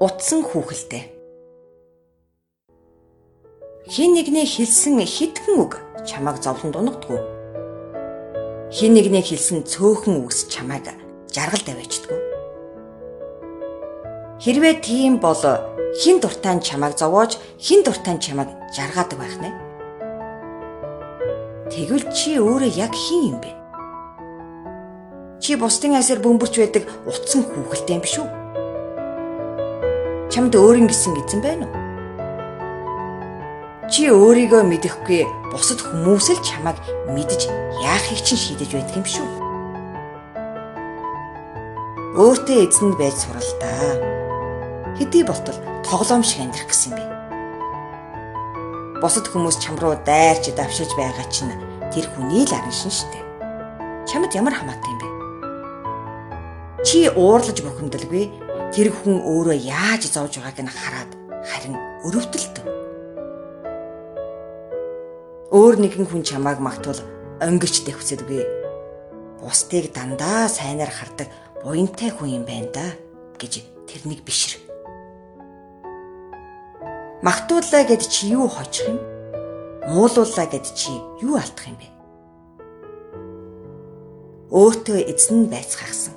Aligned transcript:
утсан 0.00 0.40
хүүхэлтэй. 0.40 1.12
Хин 3.84 4.16
нэгний 4.16 4.48
хэлсэн 4.48 4.96
хитгэн 5.04 5.60
үг 5.60 5.76
чамайг 6.08 6.40
зовлон 6.40 6.72
дунагдгүй. 6.72 7.20
Хин 8.72 8.96
нэгний 8.96 9.20
хэлсэн 9.20 9.68
цөөхөн 9.68 10.24
үгс 10.24 10.48
чамайг 10.48 10.88
жаргал 11.28 11.60
даваачдгүй. 11.68 12.16
Хэрвээ 14.40 14.80
тийм 14.80 15.20
бол 15.20 15.36
хин 16.00 16.16
дуртай 16.24 16.56
чамайг 16.64 16.96
зовоож 16.96 17.36
хин 17.60 17.84
дуртай 17.84 18.16
чамайг 18.16 18.48
жаргаадаг 18.72 19.20
байх 19.20 19.36
нэ. 19.36 19.52
Тэгвэл 21.68 22.08
чи 22.08 22.40
өөрөө 22.40 22.72
яг 22.72 22.96
хин 22.96 23.36
юм 23.36 23.38
бэ? 23.44 23.52
Чи 25.44 25.60
бусдын 25.60 26.00
айсаар 26.00 26.24
бөмбөрч 26.24 26.56
байдаг 26.56 26.88
утсан 27.04 27.44
хүүхэлтэй 27.44 28.00
юм 28.00 28.00
биш 28.00 28.16
үү? 28.16 28.39
Чамд 30.30 30.54
өөрийн 30.54 30.86
гэсэн 30.86 31.18
эзэн 31.18 31.42
байна 31.42 31.66
уу? 31.66 31.74
Чи 33.90 34.14
өөрийгөө 34.14 34.62
мэдэхгүй 34.62 35.26
бусад 35.50 35.82
хүмүүс 35.82 36.30
л 36.30 36.38
чамайг 36.46 36.78
мэдж 37.10 37.50
яахыг 37.82 38.22
чинь 38.22 38.38
шийдэж 38.38 38.78
байдаг 38.78 38.94
юм 38.94 39.06
шүү. 39.10 39.26
Өөртөө 42.14 42.62
эзэнд 42.62 42.94
байж 42.94 43.18
сурал 43.18 43.50
та. 43.58 43.98
Хэдий 45.02 45.26
болтол 45.26 45.58
тоглоом 45.82 46.22
шиг 46.22 46.46
амьдрах 46.46 46.70
гэсэн 46.70 46.94
юм 46.94 47.02
бэ. 47.02 49.02
Бусад 49.02 49.26
хүмүүс 49.26 49.58
чам 49.58 49.82
руу 49.82 49.98
дайрч 50.06 50.54
давшиж 50.54 50.94
байгаа 50.94 51.26
чинь 51.26 51.58
тэр 51.90 52.06
хүний 52.14 52.46
л 52.46 52.54
аран 52.54 52.70
шин 52.70 52.94
штэ. 52.94 53.18
Чамд 54.06 54.30
ямар 54.38 54.54
хамаатай 54.54 54.94
юм 54.94 55.02
бэ? 55.02 55.10
Чи 56.86 57.10
уурлаж 57.10 57.58
бухимдалгүй 57.66 58.46
тэр 58.70 58.94
хүн 58.94 59.18
өөрөө 59.26 59.58
яаж 59.66 60.06
зовж 60.14 60.38
байгааг 60.38 60.62
нь 60.62 60.70
хараад 60.70 61.10
харин 61.42 61.74
өрөвдөлтөв. 62.06 62.66
Өөр 65.50 65.74
нэгэн 65.82 66.06
хүн 66.06 66.22
чамааг 66.22 66.62
магтвал 66.62 67.02
өнгөч 67.42 67.82
дэвсэдгүй. 67.82 68.46
Бусдыг 69.42 69.90
дандаа 69.90 70.46
сайнаар 70.46 70.94
хардаг 70.94 71.26
буянтай 71.66 72.14
хүн 72.14 72.38
юм 72.38 72.44
байна 72.46 72.70
да 72.70 72.86
гэж 73.42 73.66
тэрнийг 73.90 74.22
бишэр. 74.22 74.62
Магтууллаа 77.26 77.82
гэд 77.90 78.06
чи 78.06 78.30
юу 78.30 78.46
хожих 78.46 78.86
юм? 78.86 79.02
Муулууллаа 79.90 80.46
гэд 80.46 80.66
чи 80.78 80.94
юу 81.18 81.34
алдах 81.34 81.66
юм 81.66 81.74
бэ? 81.74 81.88
Өөртөө 84.54 84.98
эзэн 85.10 85.50
байцгаахсан. 85.50 86.14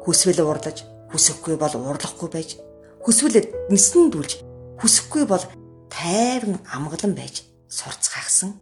Хүсвэл 0.00 0.40
уурлаж 0.40 0.95
хүсэхгүй 1.16 1.56
бол 1.56 1.74
уурлахгүй 1.80 2.28
байж 2.28 2.60
хүсвэл 3.00 3.48
нисэн 3.72 4.12
дүүлж 4.12 4.44
хүсэхгүй 4.84 5.24
бол 5.24 5.44
тайван 5.88 6.60
амгалан 6.68 7.16
байж 7.16 7.48
сурцгаахсан 7.72 8.60